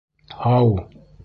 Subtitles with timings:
[0.45, 0.73] Һау!